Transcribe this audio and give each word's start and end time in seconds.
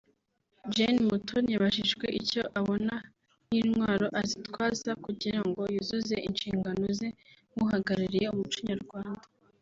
Jane 0.73 1.01
Mutoni 1.07 1.49
yabajijwe 1.53 2.05
icyo 2.19 2.41
abona 2.59 2.93
nk’intwaro 3.47 4.05
azitwaza 4.21 4.91
kugirango 5.05 5.61
yuzuze 5.75 6.15
inshingano 6.27 6.83
ze 6.97 7.07
nk’uhagarariye 7.53 8.27
umuco 8.33 8.59
nyarwanda 8.69 9.25